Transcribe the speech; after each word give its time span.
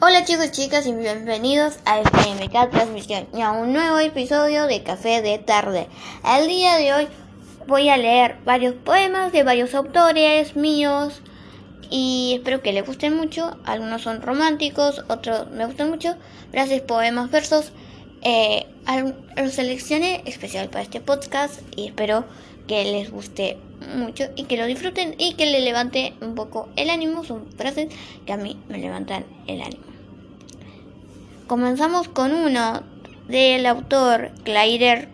Hola 0.00 0.24
chicos 0.24 0.46
y 0.46 0.50
chicas 0.52 0.86
y 0.86 0.92
bienvenidos 0.92 1.80
a 1.84 1.98
FMK 1.98 2.70
Transmisión 2.70 3.26
y 3.34 3.40
a 3.42 3.50
un 3.50 3.72
nuevo 3.72 3.98
episodio 3.98 4.68
de 4.68 4.84
Café 4.84 5.22
de 5.22 5.38
Tarde. 5.38 5.88
El 6.24 6.46
día 6.46 6.76
de 6.76 6.92
hoy 6.94 7.08
voy 7.66 7.88
a 7.88 7.96
leer 7.96 8.36
varios 8.44 8.76
poemas 8.76 9.32
de 9.32 9.42
varios 9.42 9.74
autores 9.74 10.54
míos 10.54 11.20
y 11.90 12.34
espero 12.36 12.62
que 12.62 12.72
les 12.72 12.86
gusten 12.86 13.16
mucho. 13.16 13.58
Algunos 13.64 14.02
son 14.02 14.22
románticos, 14.22 15.02
otros 15.08 15.50
me 15.50 15.66
gustan 15.66 15.90
mucho. 15.90 16.14
Gracias 16.52 16.82
poemas, 16.82 17.32
versos. 17.32 17.72
Eh, 18.22 18.68
los 19.36 19.52
seleccioné 19.52 20.22
especial 20.26 20.68
para 20.68 20.82
este 20.82 21.00
podcast 21.00 21.60
y 21.74 21.88
espero 21.88 22.24
que 22.68 22.84
les 22.84 23.10
guste 23.10 23.58
mucho 23.96 24.26
y 24.36 24.44
que 24.44 24.58
lo 24.58 24.66
disfruten 24.66 25.16
y 25.18 25.34
que 25.34 25.46
le 25.46 25.60
levante 25.60 26.14
un 26.20 26.36
poco 26.36 26.68
el 26.76 26.88
ánimo. 26.88 27.24
Son 27.24 27.50
frases 27.56 27.88
que 28.26 28.32
a 28.32 28.36
mí 28.36 28.62
me 28.68 28.78
levantan 28.78 29.24
el 29.48 29.60
ánimo. 29.60 29.87
Comenzamos 31.48 32.08
con 32.08 32.34
uno 32.34 32.82
del 33.26 33.64
autor 33.64 34.32
Claire 34.44 35.08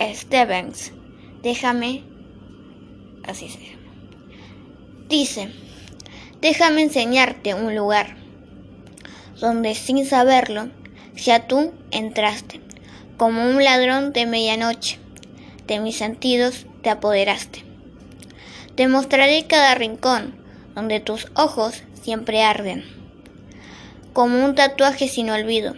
Stevens. 0.00 0.92
Déjame, 1.44 2.02
así 3.22 3.48
se 3.48 3.60
llama. 3.60 3.92
Dice, 5.08 5.48
déjame 6.40 6.82
enseñarte 6.82 7.54
un 7.54 7.76
lugar 7.76 8.16
donde 9.38 9.76
sin 9.76 10.04
saberlo 10.04 10.70
ya 11.14 11.46
tú 11.46 11.72
entraste, 11.92 12.60
como 13.16 13.48
un 13.48 13.62
ladrón 13.62 14.12
de 14.12 14.26
medianoche, 14.26 14.98
de 15.68 15.78
mis 15.78 15.96
sentidos 15.96 16.66
te 16.82 16.90
apoderaste. 16.90 17.62
Te 18.74 18.88
mostraré 18.88 19.46
cada 19.46 19.76
rincón 19.76 20.34
donde 20.74 20.98
tus 20.98 21.28
ojos 21.36 21.84
siempre 22.02 22.42
arden, 22.42 22.95
como 24.16 24.42
un 24.42 24.54
tatuaje 24.54 25.08
sin 25.08 25.28
olvido. 25.28 25.74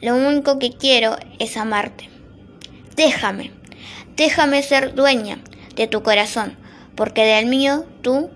Lo 0.00 0.16
único 0.16 0.58
que 0.58 0.72
quiero 0.72 1.14
es 1.38 1.56
amarte. 1.56 2.10
Déjame, 2.96 3.52
déjame 4.16 4.60
ser 4.64 4.96
dueña 4.96 5.38
de 5.76 5.86
tu 5.86 6.02
corazón, 6.02 6.56
porque 6.96 7.24
del 7.24 7.46
mío 7.46 7.84
tú 8.02 8.28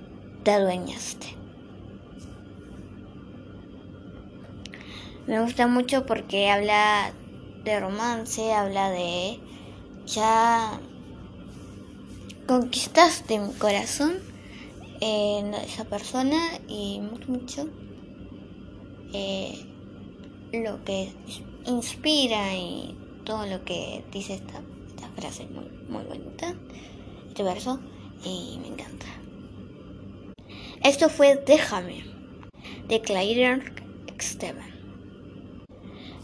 te 0.45 0.53
adueñaste. 0.53 1.37
Me 5.27 5.41
gusta 5.41 5.67
mucho 5.67 6.06
porque 6.06 6.48
habla 6.48 7.11
de 7.65 7.81
romance, 7.81 8.53
habla 8.53 8.91
de 8.91 9.41
ya 10.06 10.78
conquistaste 12.47 13.41
mi 13.41 13.53
corazón 13.55 14.21
en 15.00 15.55
esa 15.55 15.83
persona 15.83 16.39
y 16.69 17.00
mucho 17.00 17.69
lo 20.53 20.84
que 20.84 21.09
inspira 21.67 22.55
y 22.55 22.97
todo 23.25 23.47
lo 23.47 23.64
que 23.64 24.05
dice 24.12 24.34
esta, 24.34 24.62
frase 25.17 25.47
muy, 25.47 25.69
muy 25.89 26.05
bonita, 26.05 26.55
este 27.28 27.42
verso, 27.42 27.81
y 28.25 28.59
me 28.61 28.69
encanta. 28.69 29.06
Esto 30.83 31.09
fue 31.09 31.42
Déjame, 31.47 32.05
de 32.89 33.00
Claire 33.00 33.62
Esteban. 34.19 34.75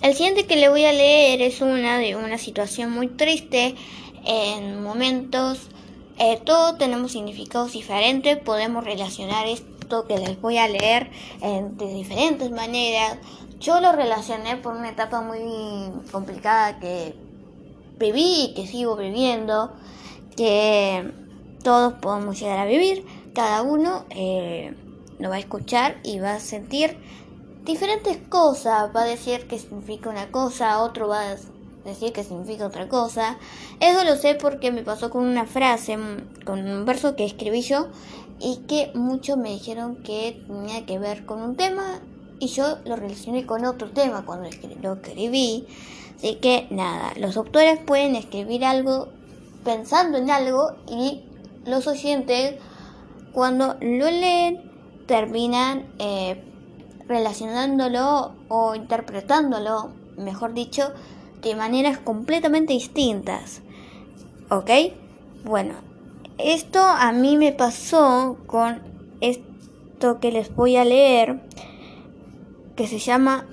El 0.02 0.14
siguiente 0.14 0.46
que 0.46 0.56
le 0.56 0.68
voy 0.68 0.84
a 0.84 0.92
leer 0.92 1.40
es 1.40 1.60
una 1.60 1.98
de 1.98 2.16
una 2.16 2.36
situación 2.36 2.90
muy 2.90 3.08
triste 3.08 3.74
en 4.24 4.82
momentos 4.82 5.68
eh, 6.18 6.38
todos 6.44 6.78
tenemos 6.78 7.12
significados 7.12 7.72
diferentes, 7.72 8.38
podemos 8.38 8.84
relacionar 8.84 9.46
esto 9.46 9.71
que 10.06 10.18
les 10.18 10.40
voy 10.40 10.58
a 10.58 10.68
leer 10.68 11.10
de 11.40 11.94
diferentes 11.94 12.50
maneras. 12.50 13.18
Yo 13.60 13.80
lo 13.80 13.92
relacioné 13.92 14.56
por 14.56 14.74
una 14.74 14.88
etapa 14.88 15.20
muy 15.20 15.40
complicada 16.10 16.80
que 16.80 17.14
viví 17.98 18.46
y 18.46 18.54
que 18.54 18.66
sigo 18.66 18.96
viviendo, 18.96 19.72
que 20.36 21.12
todos 21.62 21.94
podemos 21.94 22.40
llegar 22.40 22.58
a 22.58 22.64
vivir, 22.64 23.04
cada 23.34 23.62
uno 23.62 24.04
eh, 24.10 24.74
lo 25.18 25.28
va 25.28 25.36
a 25.36 25.38
escuchar 25.38 25.98
y 26.02 26.18
va 26.18 26.34
a 26.34 26.40
sentir 26.40 26.98
diferentes 27.64 28.18
cosas, 28.28 28.90
va 28.94 29.02
a 29.02 29.06
decir 29.06 29.46
que 29.46 29.58
significa 29.58 30.10
una 30.10 30.30
cosa, 30.30 30.82
otro 30.82 31.08
va 31.08 31.30
a 31.30 31.36
decir 31.84 32.12
que 32.12 32.24
significa 32.24 32.66
otra 32.66 32.88
cosa. 32.88 33.38
Eso 33.80 34.04
lo 34.04 34.16
sé 34.16 34.34
porque 34.34 34.72
me 34.72 34.82
pasó 34.82 35.10
con 35.10 35.24
una 35.24 35.46
frase, 35.46 35.98
con 36.44 36.66
un 36.66 36.84
verso 36.84 37.16
que 37.16 37.24
escribí 37.24 37.62
yo 37.62 37.88
y 38.38 38.58
que 38.68 38.90
muchos 38.94 39.36
me 39.36 39.50
dijeron 39.50 39.96
que 39.96 40.42
tenía 40.46 40.84
que 40.86 40.98
ver 40.98 41.24
con 41.24 41.42
un 41.42 41.56
tema 41.56 42.00
y 42.38 42.48
yo 42.48 42.78
lo 42.84 42.96
relacioné 42.96 43.46
con 43.46 43.64
otro 43.64 43.90
tema 43.90 44.24
cuando 44.24 44.48
lo 44.82 44.94
escribí. 44.94 45.66
Así 46.16 46.36
que 46.36 46.66
nada, 46.70 47.12
los 47.16 47.36
autores 47.36 47.78
pueden 47.78 48.16
escribir 48.16 48.64
algo 48.64 49.08
pensando 49.64 50.18
en 50.18 50.30
algo 50.30 50.72
y 50.88 51.22
los 51.66 51.86
oyentes 51.86 52.56
cuando 53.32 53.76
lo 53.80 54.10
leen 54.10 54.70
terminan 55.06 55.86
eh, 55.98 56.42
relacionándolo 57.06 58.32
o 58.48 58.74
interpretándolo, 58.74 59.90
mejor 60.16 60.54
dicho, 60.54 60.92
de 61.42 61.56
maneras 61.56 61.98
completamente 61.98 62.72
distintas. 62.72 63.62
¿Ok? 64.48 64.70
Bueno, 65.44 65.74
esto 66.38 66.80
a 66.80 67.12
mí 67.12 67.36
me 67.36 67.52
pasó 67.52 68.38
con 68.46 68.82
esto 69.20 70.20
que 70.20 70.32
les 70.32 70.54
voy 70.54 70.76
a 70.76 70.84
leer, 70.84 71.40
que 72.76 72.86
se 72.86 72.98
llama 72.98 73.46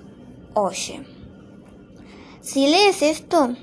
Oye. 0.53 1.03
Si 2.41 2.67
lees 2.67 3.01
esto, 3.01 3.55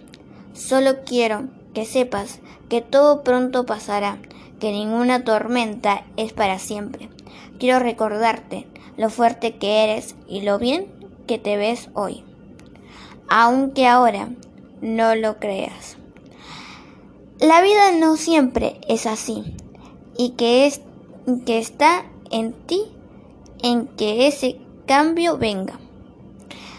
solo 0.54 1.04
quiero 1.04 1.48
que 1.72 1.84
sepas 1.84 2.41
que 2.69 2.81
todo 2.81 3.22
pronto 3.22 3.65
pasará, 3.65 4.19
que 4.60 4.72
ninguna 4.72 5.25
tormenta 5.25 6.04
es 6.16 6.32
para 6.32 6.59
siempre. 6.59 7.10
Quiero 7.59 7.78
recordarte 7.78 8.66
lo 8.97 9.10
fuerte 9.10 9.56
que 9.56 9.84
eres 9.84 10.15
y 10.28 10.41
lo 10.42 10.59
bien 10.59 10.86
que 11.26 11.38
te 11.38 11.56
ves 11.56 11.91
hoy 11.94 12.25
aunque 13.28 13.87
ahora 13.87 14.28
no 14.81 15.14
lo 15.14 15.38
creas. 15.38 15.97
La 17.41 17.60
vida 17.60 17.92
no 17.98 18.16
siempre 18.16 18.81
es 18.88 19.06
así 19.06 19.56
y 20.16 20.31
que, 20.31 20.66
es, 20.66 20.81
que 21.44 21.59
está 21.59 22.04
en 22.31 22.53
ti 22.53 22.82
en 23.62 23.86
que 23.86 24.26
ese 24.26 24.59
cambio 24.86 25.36
venga. 25.38 25.78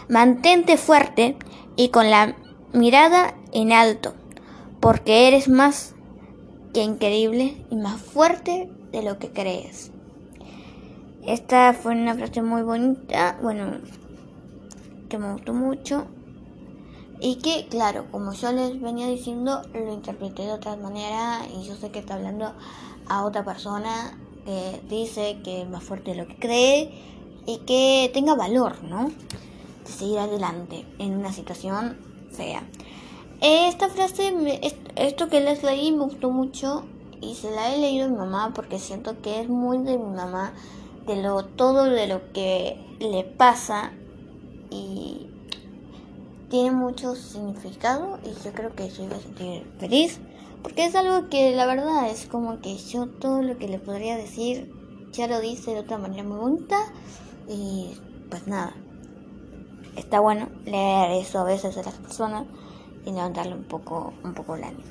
Mantente 0.08 0.76
fuerte 0.76 1.36
y 1.76 1.90
con 1.90 2.10
la 2.10 2.34
mirada 2.72 3.34
en 3.52 3.72
alto, 3.72 4.14
porque 4.80 5.28
eres 5.28 5.48
más 5.48 5.94
que 6.72 6.82
increíble 6.82 7.64
y 7.70 7.76
más 7.76 8.00
fuerte 8.00 8.70
de 8.90 9.02
lo 9.02 9.18
que 9.18 9.30
crees. 9.30 9.90
Esta 11.26 11.74
fue 11.74 11.92
una 11.92 12.14
frase 12.14 12.42
muy 12.42 12.62
bonita, 12.62 13.38
bueno, 13.42 13.78
que 15.08 15.18
me 15.18 15.32
gustó 15.32 15.52
mucho. 15.52 16.06
Y 17.20 17.36
que, 17.36 17.66
claro, 17.68 18.06
como 18.10 18.32
yo 18.32 18.52
les 18.52 18.80
venía 18.80 19.08
diciendo, 19.08 19.62
lo 19.74 19.92
interpreté 19.92 20.42
de 20.42 20.52
otra 20.52 20.76
manera 20.76 21.40
y 21.52 21.64
yo 21.64 21.74
sé 21.74 21.90
que 21.90 21.98
está 21.98 22.14
hablando 22.14 22.52
a 23.08 23.24
otra 23.24 23.44
persona 23.44 24.16
que 24.44 24.80
dice 24.88 25.40
que 25.42 25.62
es 25.62 25.68
más 25.68 25.82
fuerte 25.82 26.12
de 26.12 26.18
lo 26.18 26.28
que 26.28 26.36
cree 26.36 26.90
y 27.46 27.58
que 27.58 28.10
tenga 28.14 28.34
valor, 28.34 28.82
¿no? 28.84 29.08
De 29.08 29.90
seguir 29.90 30.18
adelante 30.18 30.86
en 30.98 31.16
una 31.16 31.32
situación 31.32 31.98
fea. 32.30 32.62
Esta 33.40 33.88
frase, 33.88 34.32
esto 34.96 35.28
que 35.28 35.40
les 35.40 35.62
leí 35.62 35.92
me 35.92 36.04
gustó 36.04 36.30
mucho 36.30 36.84
y 37.20 37.34
se 37.34 37.50
la 37.50 37.74
he 37.74 37.78
leído 37.78 38.06
a 38.06 38.08
mi 38.08 38.16
mamá 38.16 38.52
porque 38.54 38.78
siento 38.78 39.20
que 39.22 39.40
es 39.40 39.48
muy 39.48 39.78
de 39.78 39.96
mi 39.96 40.14
mamá, 40.14 40.52
de 41.06 41.22
lo 41.22 41.44
todo 41.44 41.84
de 41.84 42.06
lo 42.06 42.32
que 42.32 42.96
le 43.00 43.24
pasa 43.24 43.92
y 44.70 45.07
tiene 46.48 46.70
mucho 46.70 47.14
significado 47.14 48.18
y 48.24 48.32
yo 48.44 48.52
creo 48.52 48.74
que 48.74 48.88
yo 48.90 49.04
iba 49.04 49.16
a 49.16 49.20
sentir 49.20 49.70
feliz 49.78 50.20
porque 50.62 50.86
es 50.86 50.94
algo 50.94 51.28
que 51.28 51.54
la 51.54 51.66
verdad 51.66 52.08
es 52.08 52.26
como 52.26 52.60
que 52.60 52.76
yo 52.76 53.06
todo 53.06 53.42
lo 53.42 53.58
que 53.58 53.68
le 53.68 53.78
podría 53.78 54.16
decir 54.16 54.72
ya 55.12 55.26
lo 55.26 55.40
dice 55.40 55.72
de 55.72 55.80
otra 55.80 55.98
manera 55.98 56.22
muy 56.22 56.38
bonita 56.38 56.76
y 57.48 57.96
pues 58.30 58.46
nada 58.46 58.74
está 59.96 60.20
bueno 60.20 60.48
leer 60.64 61.10
eso 61.12 61.40
a 61.40 61.44
veces 61.44 61.76
a 61.76 61.82
las 61.82 61.94
personas 61.94 62.46
y 63.04 63.12
levantarle 63.12 63.54
un 63.54 63.64
poco 63.64 64.12
un 64.24 64.34
poco 64.34 64.56
el 64.56 64.64
ánimo. 64.64 64.84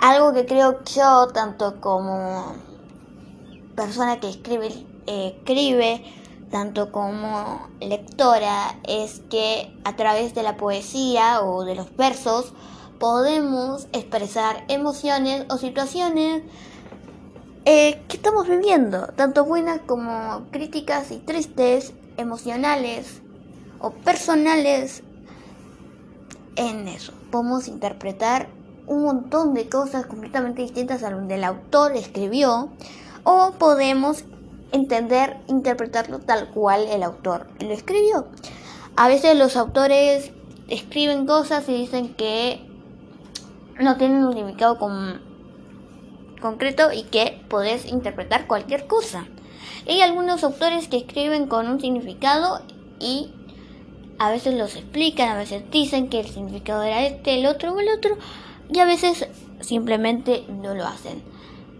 Algo 0.00 0.32
que 0.32 0.46
creo 0.46 0.82
yo 0.84 1.28
tanto 1.28 1.80
como 1.80 2.54
persona 3.76 4.20
que 4.20 4.28
escribe 4.28 4.68
eh, 5.06 5.36
escribe 5.38 6.04
tanto 6.52 6.92
como 6.92 7.66
lectora 7.80 8.78
es 8.86 9.22
que 9.30 9.74
a 9.84 9.96
través 9.96 10.34
de 10.34 10.42
la 10.42 10.58
poesía 10.58 11.40
o 11.42 11.64
de 11.64 11.74
los 11.74 11.96
versos 11.96 12.52
podemos 13.00 13.88
expresar 13.92 14.64
emociones 14.68 15.46
o 15.48 15.56
situaciones 15.56 16.42
eh, 17.64 18.02
que 18.06 18.16
estamos 18.16 18.46
viviendo, 18.46 19.06
tanto 19.16 19.46
buenas 19.46 19.80
como 19.80 20.42
críticas 20.50 21.10
y 21.10 21.18
tristes, 21.18 21.94
emocionales 22.18 23.22
o 23.80 23.90
personales. 23.90 25.02
En 26.56 26.86
eso 26.86 27.14
podemos 27.30 27.66
interpretar 27.66 28.48
un 28.86 29.04
montón 29.04 29.54
de 29.54 29.70
cosas 29.70 30.04
completamente 30.04 30.60
distintas 30.60 31.02
a 31.02 31.10
lo 31.10 31.26
que 31.26 31.36
el 31.36 31.44
autor 31.44 31.96
escribió 31.96 32.68
o 33.24 33.52
podemos 33.58 34.24
entender, 34.72 35.38
interpretarlo 35.48 36.18
tal 36.18 36.50
cual 36.50 36.86
el 36.88 37.02
autor 37.02 37.48
lo 37.60 37.72
escribió. 37.72 38.26
A 38.96 39.08
veces 39.08 39.36
los 39.36 39.56
autores 39.56 40.32
escriben 40.68 41.26
cosas 41.26 41.68
y 41.68 41.74
dicen 41.74 42.14
que 42.14 42.60
no 43.78 43.96
tienen 43.96 44.24
un 44.24 44.34
significado 44.34 44.78
concreto 46.40 46.92
y 46.92 47.04
que 47.04 47.42
podés 47.48 47.86
interpretar 47.86 48.46
cualquier 48.46 48.86
cosa. 48.86 49.26
Hay 49.88 50.00
algunos 50.00 50.44
autores 50.44 50.88
que 50.88 50.98
escriben 50.98 51.46
con 51.46 51.68
un 51.68 51.80
significado 51.80 52.62
y 53.00 53.32
a 54.18 54.30
veces 54.30 54.54
los 54.54 54.76
explican, 54.76 55.30
a 55.30 55.36
veces 55.36 55.64
dicen 55.70 56.08
que 56.08 56.20
el 56.20 56.28
significado 56.28 56.82
era 56.82 57.04
este, 57.04 57.38
el 57.38 57.46
otro 57.46 57.72
o 57.72 57.80
el 57.80 57.88
otro, 57.88 58.16
y 58.70 58.78
a 58.78 58.84
veces 58.84 59.26
simplemente 59.60 60.44
no 60.48 60.74
lo 60.74 60.86
hacen. 60.86 61.22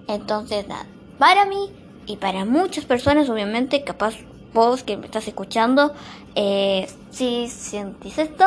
Entonces, 0.09 0.67
nada, 0.67 0.87
para 1.19 1.47
mí 1.47 1.71
y 2.12 2.17
para 2.19 2.44
muchas 2.44 2.85
personas, 2.85 3.31
obviamente, 3.31 3.85
capaz 3.85 4.17
vos 4.53 4.82
que 4.82 4.99
me 4.99 5.06
estás 5.06 5.26
escuchando, 5.29 5.94
eh, 6.35 6.87
si 7.11 7.49
sentís 7.49 8.19
esto, 8.19 8.44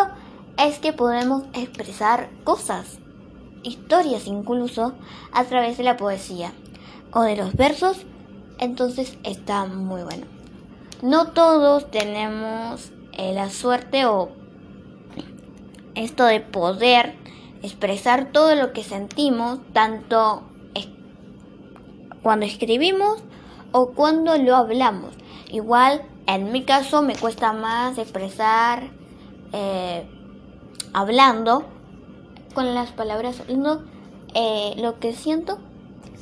es 0.63 0.77
que 0.77 0.93
podemos 0.93 1.45
expresar 1.53 2.29
cosas, 2.43 2.99
historias 3.63 4.27
incluso, 4.27 4.93
a 5.31 5.45
través 5.45 5.79
de 5.79 5.83
la 5.83 5.97
poesía 5.97 6.53
o 7.11 7.23
de 7.23 7.35
los 7.35 7.55
versos, 7.55 8.05
entonces 8.59 9.17
está 9.23 9.65
muy 9.65 10.03
bueno. 10.03 10.27
No 11.01 11.31
todos 11.31 11.89
tenemos 11.89 12.91
eh, 13.13 13.33
la 13.33 13.49
suerte 13.49 14.05
o 14.05 14.29
esto 15.95 16.25
de 16.25 16.39
poder 16.39 17.15
expresar 17.63 18.31
todo 18.31 18.53
lo 18.53 18.73
que 18.73 18.83
sentimos, 18.83 19.57
tanto 19.73 20.43
cuando 22.21 22.45
escribimos 22.45 23.23
o 23.77 23.87
cuando 23.87 24.37
lo 24.37 24.55
hablamos. 24.55 25.13
Igual, 25.51 26.01
en 26.27 26.53
mi 26.53 26.63
caso, 26.63 27.01
me 27.01 27.13
cuesta 27.13 27.51
más 27.51 27.97
expresar 27.97 28.83
eh, 29.51 30.07
hablando 30.93 31.65
con 32.53 32.73
las 32.73 32.93
palabras, 32.93 33.43
no, 33.49 33.81
eh, 34.33 34.75
lo 34.77 34.97
que 35.01 35.11
siento 35.11 35.59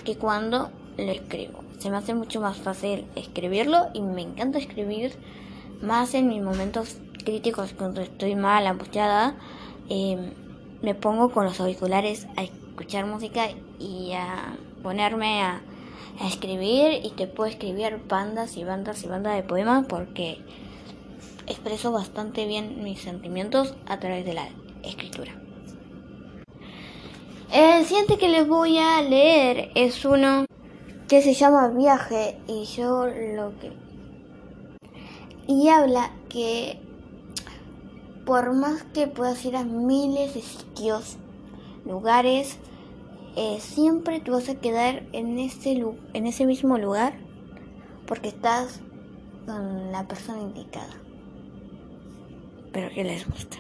que 0.04 0.18
cuando 0.18 0.72
lo 0.98 1.12
escribo. 1.12 1.64
Se 1.78 1.92
me 1.92 1.98
hace 1.98 2.16
mucho 2.16 2.42
más 2.42 2.58
fácil 2.58 3.06
escribirlo 3.16 3.90
y 3.94 4.02
me 4.02 4.24
encanta 4.24 4.58
escribir 4.58 5.16
más 5.80 6.16
en 6.16 6.30
mis 6.30 6.42
momentos 6.42 6.98
críticos 7.24 7.74
cuando 7.78 8.02
estoy 8.02 8.36
mal, 8.36 8.66
angustiada. 8.66 9.36
Me 10.82 10.96
pongo 10.96 11.32
con 11.32 11.46
los 11.46 11.60
auriculares 11.60 12.26
a 12.36 12.42
escuchar 12.42 13.06
música 13.06 13.50
y 13.78 14.14
a 14.14 14.58
ponerme 14.82 15.44
a, 15.44 15.62
escribir 16.22 17.02
y 17.04 17.12
te 17.12 17.28
puedo 17.28 17.50
escribir 17.50 18.02
bandas 18.08 18.58
y 18.58 18.64
bandas 18.64 19.04
y 19.04 19.08
bandas 19.08 19.36
de 19.36 19.44
poemas 19.44 19.86
porque 19.88 20.40
expreso 21.48 21.92
bastante 21.92 22.46
bien 22.48 22.84
mis 22.84 23.02
sentimientos 23.02 23.76
a 23.88 24.00
través 24.00 24.26
de 24.26 24.34
la 24.34 24.48
escritura. 24.84 25.34
El 27.52 27.86
siguiente 27.86 28.18
que 28.18 28.30
les 28.30 28.48
voy 28.48 28.80
a 28.80 29.02
leer 29.02 29.72
es 29.76 30.06
uno 30.06 30.46
que 31.08 31.22
se 31.22 31.34
llama 31.34 31.68
Viaje 31.68 32.40
y 32.48 32.66
yo 32.66 33.06
lo 33.06 33.54
que... 33.60 33.72
Y 35.46 35.70
habla 35.70 36.12
que 36.30 36.80
por 38.26 38.54
más 38.54 38.84
que 38.94 39.08
puedas 39.08 39.44
ir 39.46 39.56
a 39.56 39.64
miles 39.64 40.34
de 40.34 40.42
sitios, 40.42 41.18
lugares, 41.86 42.58
eh, 43.36 43.58
siempre 43.60 44.20
te 44.20 44.32
vas 44.32 44.50
a 44.50 44.56
quedar 44.56 45.04
en 45.12 45.40
ese, 45.40 45.84
en 46.14 46.28
ese 46.28 46.46
mismo 46.46 46.78
lugar 46.78 47.14
porque 48.06 48.30
estás 48.30 48.82
con 49.46 49.92
la 49.92 50.08
persona 50.08 50.42
indicada. 50.42 50.94
Pero 52.72 52.90
que 52.90 53.04
les 53.04 53.28
gusta. 53.28 53.58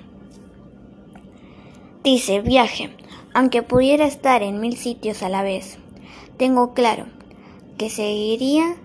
Dice, 2.03 2.41
viaje, 2.41 2.89
aunque 3.33 3.63
pudiera 3.63 4.05
estar 4.05 4.43
en 4.43 4.59
mil 4.59 4.75
sitios 4.75 5.23
a 5.23 5.29
la 5.29 5.41
vez, 5.41 5.77
tengo 6.37 6.73
claro 6.73 7.05
que 7.77 7.89
seguiría 7.89 8.75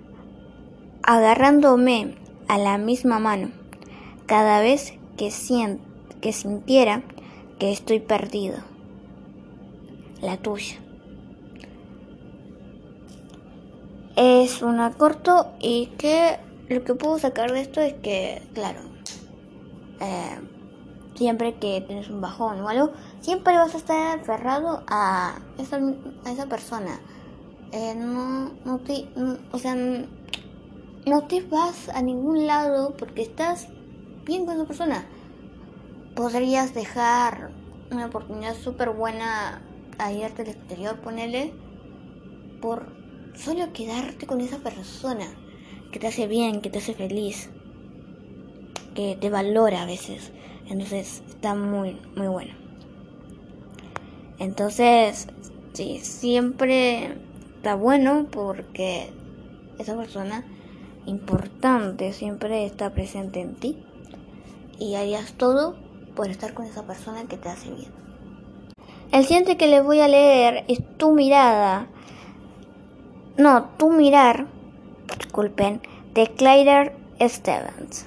agarrándome 1.02 2.14
a 2.46 2.58
la 2.58 2.78
misma 2.78 3.18
mano 3.18 3.50
cada 4.26 4.60
vez 4.60 4.94
que, 5.16 5.32
que 6.20 6.32
sintiera 6.32 7.02
que 7.58 7.72
estoy 7.72 8.00
perdido. 8.00 8.58
La 10.20 10.36
tuya. 10.36 10.76
Es 14.16 14.62
una 14.62 14.92
corto 14.92 15.52
y 15.60 15.86
que 15.98 16.38
lo 16.68 16.82
que 16.82 16.94
puedo 16.94 17.18
sacar 17.18 17.52
de 17.52 17.60
esto 17.60 17.80
es 17.80 17.94
que, 17.94 18.42
claro, 18.52 18.80
eh, 20.00 20.40
siempre 21.14 21.54
que 21.54 21.80
tienes 21.82 22.10
un 22.10 22.20
bajón 22.20 22.60
o 22.60 22.68
algo, 22.68 22.92
siempre 23.20 23.54
vas 23.54 23.74
a 23.74 23.78
estar 23.78 24.18
aferrado 24.18 24.82
a 24.88 25.38
esa, 25.56 25.78
a 26.24 26.32
esa 26.32 26.46
persona. 26.46 26.98
Eh, 27.70 27.94
no, 27.94 28.50
no 28.64 28.78
te, 28.78 29.08
o 29.52 29.58
sea, 29.58 29.74
no 29.74 31.26
te 31.28 31.42
vas 31.42 31.88
a 31.90 32.02
ningún 32.02 32.46
lado 32.46 32.96
porque 32.96 33.22
estás 33.22 33.68
bien 34.24 34.46
con 34.46 34.56
esa 34.56 34.66
persona. 34.66 35.06
Podrías 36.16 36.74
dejar 36.74 37.50
una 37.92 38.06
oportunidad 38.06 38.54
súper 38.56 38.90
buena 38.90 39.62
a 39.98 40.12
irte 40.12 40.42
al 40.42 40.48
exterior, 40.48 41.00
ponele, 41.00 41.52
por 42.60 42.92
solo 43.34 43.72
quedarte 43.72 44.26
con 44.26 44.40
esa 44.40 44.58
persona 44.58 45.26
que 45.92 45.98
te 45.98 46.06
hace 46.06 46.26
bien, 46.26 46.60
que 46.60 46.70
te 46.70 46.78
hace 46.78 46.94
feliz, 46.94 47.50
que 48.94 49.16
te 49.20 49.30
valora 49.30 49.82
a 49.82 49.86
veces. 49.86 50.32
Entonces 50.68 51.22
está 51.28 51.54
muy, 51.54 52.00
muy 52.16 52.26
bueno. 52.26 52.54
Entonces, 54.38 55.28
sí, 55.72 55.98
siempre 56.02 57.16
está 57.56 57.74
bueno 57.74 58.26
porque 58.30 59.10
esa 59.78 59.96
persona 59.96 60.44
importante 61.06 62.12
siempre 62.12 62.66
está 62.66 62.92
presente 62.92 63.40
en 63.40 63.54
ti 63.54 63.78
y 64.78 64.94
harías 64.94 65.32
todo 65.32 65.76
por 66.14 66.28
estar 66.28 66.54
con 66.54 66.66
esa 66.66 66.86
persona 66.86 67.24
que 67.24 67.36
te 67.36 67.48
hace 67.48 67.70
bien. 67.70 68.07
El 69.10 69.24
siguiente 69.24 69.56
que 69.56 69.68
les 69.68 69.82
voy 69.82 70.00
a 70.00 70.08
leer 70.08 70.64
es 70.68 70.80
Tu 70.98 71.12
mirada. 71.12 71.86
No, 73.38 73.64
Tu 73.78 73.90
mirar, 73.90 74.46
disculpen, 75.18 75.80
de 76.12 76.26
Clyder 76.26 76.94
Stevens. 77.20 78.06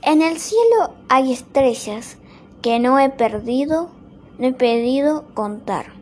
En 0.00 0.22
el 0.22 0.38
cielo 0.38 0.94
hay 1.10 1.32
estrellas 1.32 2.16
que 2.62 2.78
no 2.78 2.98
he 2.98 3.10
perdido, 3.10 3.90
no 4.38 4.46
he 4.46 4.52
pedido 4.54 5.26
contar. 5.34 5.92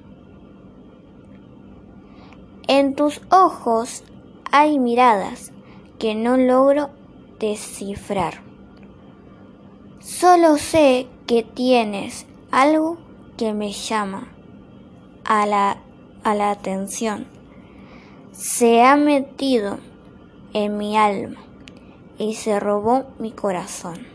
En 2.68 2.94
tus 2.94 3.20
ojos 3.30 4.04
hay 4.52 4.78
miradas 4.78 5.52
que 5.98 6.14
no 6.14 6.36
logro 6.36 6.90
descifrar. 7.40 8.42
Solo 9.98 10.56
sé 10.56 11.08
que 11.26 11.42
tienes 11.42 12.26
algo 12.52 12.98
que 13.36 13.52
me 13.52 13.72
llama 13.72 14.28
a 15.24 15.46
la, 15.46 15.78
a 16.24 16.34
la 16.34 16.50
atención. 16.50 17.26
Se 18.32 18.82
ha 18.82 18.96
metido 18.96 19.78
en 20.52 20.76
mi 20.76 20.96
alma 20.96 21.40
y 22.18 22.34
se 22.34 22.60
robó 22.60 23.06
mi 23.18 23.32
corazón. 23.32 24.06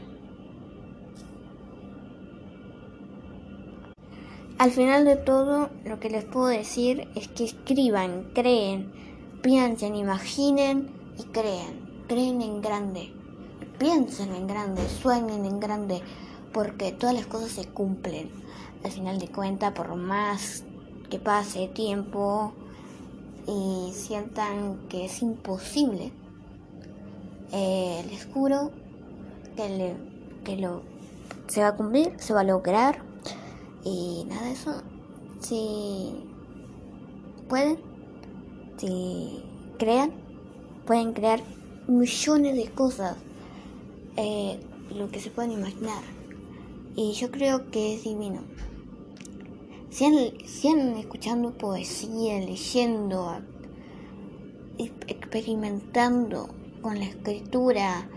Al 4.57 4.71
final 4.71 5.05
de 5.05 5.15
todo, 5.15 5.69
lo 5.85 5.99
que 5.99 6.09
les 6.09 6.23
puedo 6.23 6.47
decir 6.47 7.07
es 7.15 7.27
que 7.27 7.45
escriban, 7.45 8.29
creen, 8.35 8.91
piensen, 9.41 9.95
imaginen 9.95 10.91
y 11.17 11.23
creen. 11.23 11.89
Creen 12.07 12.41
en 12.41 12.61
grande 12.61 13.21
piensen 13.81 14.35
en 14.35 14.45
grande, 14.45 14.87
sueñen 14.87 15.43
en 15.43 15.59
grande, 15.59 16.03
porque 16.53 16.91
todas 16.91 17.15
las 17.15 17.25
cosas 17.25 17.49
se 17.49 17.65
cumplen. 17.65 18.29
Al 18.83 18.91
final 18.91 19.19
de 19.19 19.27
cuentas, 19.27 19.73
por 19.73 19.95
más 19.95 20.63
que 21.09 21.19
pase 21.19 21.67
tiempo 21.67 22.53
y 23.47 23.91
sientan 23.93 24.87
que 24.89 25.05
es 25.05 25.21
imposible, 25.21 26.11
eh, 27.51 28.03
les 28.09 28.25
juro 28.25 28.71
que, 29.55 29.95
que 30.43 30.57
lo, 30.57 30.83
se 31.47 31.61
va 31.61 31.69
a 31.69 31.75
cumplir, 31.75 32.13
se 32.17 32.33
va 32.33 32.41
a 32.41 32.45
lograr. 32.45 33.03
Y 33.83 34.25
nada, 34.29 34.45
de 34.45 34.51
eso, 34.53 34.81
si 35.39 36.23
pueden, 37.49 37.77
si 38.77 39.43
crean, 39.77 40.11
pueden 40.85 41.13
crear 41.13 41.41
millones 41.87 42.55
de 42.55 42.71
cosas, 42.71 43.17
eh, 44.17 44.59
lo 44.95 45.09
que 45.09 45.19
se 45.19 45.29
pueden 45.29 45.51
imaginar. 45.51 46.03
Y 46.95 47.13
yo 47.13 47.31
creo 47.31 47.69
que 47.71 47.95
es 47.95 48.03
divino. 48.03 48.41
Sigan, 49.91 50.95
escuchando 50.97 51.51
poesía, 51.51 52.39
leyendo, 52.39 53.41
experimentando 54.77 56.47
con 56.81 56.97
la 56.97 57.03
escritura, 57.03 58.09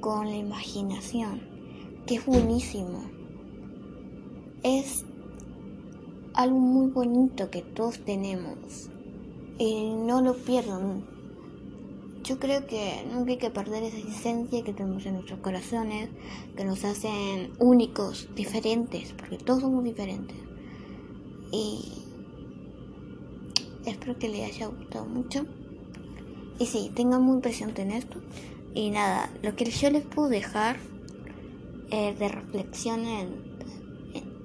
con 0.00 0.26
la 0.26 0.36
imaginación, 0.36 1.40
que 2.04 2.16
es 2.16 2.26
buenísimo. 2.26 3.04
Es 4.64 5.04
algo 6.34 6.58
muy 6.58 6.90
bonito 6.90 7.48
que 7.48 7.62
todos 7.62 8.00
tenemos. 8.04 8.90
Y 9.56 9.94
no 9.94 10.22
lo 10.22 10.34
pierdan. 10.34 11.06
Yo 12.24 12.40
creo 12.40 12.66
que 12.66 13.06
nunca 13.08 13.30
hay 13.30 13.38
que 13.38 13.50
perder 13.50 13.84
esa 13.84 13.98
esencia 13.98 14.64
que 14.64 14.72
tenemos 14.72 15.06
en 15.06 15.14
nuestros 15.14 15.38
corazones, 15.38 16.10
que 16.56 16.64
nos 16.64 16.84
hacen 16.84 17.52
únicos, 17.60 18.28
diferentes, 18.34 19.12
porque 19.12 19.38
todos 19.38 19.60
somos 19.60 19.84
diferentes. 19.84 20.49
Y 21.52 22.04
espero 23.84 24.18
que 24.18 24.28
les 24.28 24.54
haya 24.54 24.66
gustado 24.66 25.06
mucho. 25.06 25.46
Y 26.58 26.66
sí, 26.66 26.90
tengan 26.94 27.22
muy 27.22 27.40
presente 27.40 27.82
en 27.82 27.92
esto. 27.92 28.20
Y 28.74 28.90
nada, 28.90 29.30
lo 29.42 29.56
que 29.56 29.64
yo 29.64 29.90
les 29.90 30.04
puedo 30.04 30.28
dejar 30.28 30.76
eh, 31.90 32.14
de 32.18 32.28
reflexión 32.28 33.04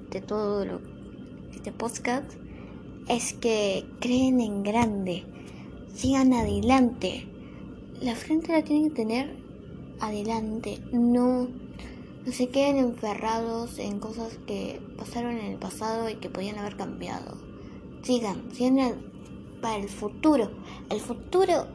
de 0.10 0.22
todo 0.22 0.66
lo, 0.66 0.80
este 1.54 1.72
podcast 1.72 2.32
es 3.10 3.34
que 3.34 3.86
creen 4.00 4.40
en 4.40 4.64
grande, 4.64 5.26
sigan 5.94 6.34
adelante. 6.34 7.28
La 8.02 8.16
frente 8.16 8.52
la 8.52 8.64
tienen 8.64 8.90
que 8.90 8.96
tener 8.96 9.36
adelante, 10.00 10.80
no 10.92 11.48
se 12.32 12.50
queden 12.50 12.78
enferrados 12.78 13.78
en 13.78 14.00
cosas 14.00 14.38
que 14.48 14.82
pasaron 14.98 15.38
en 15.38 15.46
el 15.46 15.58
pasado 15.58 16.10
y 16.10 16.16
que 16.16 16.30
podían 16.30 16.58
haber 16.58 16.76
cambiado. 16.76 17.38
Sigan, 18.02 18.52
sigan 18.52 19.12
para 19.62 19.78
el 19.78 19.90
futuro. 19.90 20.52
El 20.90 21.00
futuro 21.00 21.68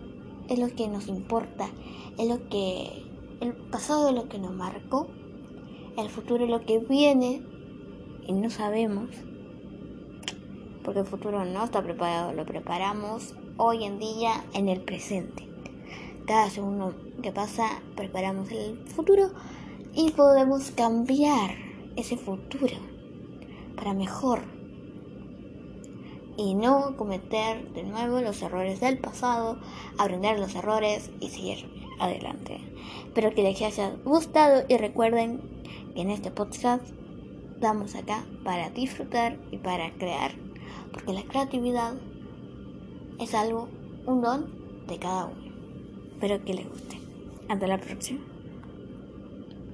es 0.48 0.58
lo 0.58 0.68
que 0.74 0.88
nos 0.88 1.06
importa, 1.06 1.68
es 2.18 2.28
lo 2.28 2.48
que 2.48 3.04
el 3.40 3.54
pasado 3.54 4.08
es 4.08 4.14
lo 4.14 4.28
que 4.28 4.38
nos 4.38 4.52
marcó, 4.52 5.08
el 5.96 6.08
futuro 6.08 6.44
es 6.44 6.50
lo 6.50 6.64
que 6.66 6.78
viene 6.78 7.42
y 8.26 8.32
no 8.32 8.50
sabemos, 8.50 9.08
porque 10.84 11.00
el 11.00 11.06
futuro 11.06 11.44
no 11.44 11.64
está 11.64 11.82
preparado, 11.82 12.32
lo 12.32 12.44
preparamos 12.44 13.34
hoy 13.56 13.84
en 13.84 13.98
día 13.98 14.44
en 14.54 14.68
el 14.68 14.80
presente. 14.80 15.48
Cada 16.26 16.50
segundo 16.50 16.94
que 17.22 17.32
pasa 17.32 17.82
preparamos 17.96 18.50
el 18.50 18.78
futuro 18.88 19.30
y 19.94 20.10
podemos 20.10 20.70
cambiar 20.70 21.56
ese 21.96 22.16
futuro 22.16 22.76
para 23.76 23.94
mejor 23.94 24.40
y 26.36 26.54
no 26.54 26.96
cometer 26.96 27.72
de 27.72 27.82
nuevo 27.82 28.20
los 28.20 28.40
errores 28.42 28.80
del 28.80 28.98
pasado, 28.98 29.58
aprender 29.98 30.38
los 30.38 30.54
errores 30.54 31.10
y 31.20 31.28
seguir 31.28 31.66
adelante. 31.98 32.60
Espero 33.06 33.34
que 33.34 33.42
les 33.42 33.60
haya 33.60 33.90
gustado 34.04 34.64
y 34.68 34.76
recuerden 34.76 35.40
que 35.94 36.00
en 36.00 36.10
este 36.10 36.30
podcast 36.30 36.84
estamos 37.54 37.94
acá 37.94 38.24
para 38.42 38.70
disfrutar 38.70 39.38
y 39.50 39.58
para 39.58 39.92
crear, 39.94 40.32
porque 40.92 41.12
la 41.12 41.24
creatividad 41.24 41.94
es 43.18 43.34
algo, 43.34 43.68
un 44.06 44.22
don 44.22 44.86
de 44.86 44.98
cada 44.98 45.26
uno. 45.26 45.52
Espero 46.12 46.42
que 46.44 46.54
les 46.54 46.68
guste. 46.68 46.98
Hasta 47.48 47.66
la 47.66 47.78
próxima. 47.78 48.29